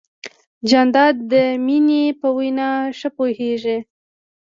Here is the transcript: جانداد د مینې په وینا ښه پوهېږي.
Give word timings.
جانداد 0.69 1.15
د 1.31 1.33
مینې 1.65 2.03
په 2.19 2.27
وینا 2.37 2.69
ښه 2.97 3.09
پوهېږي. 3.17 3.77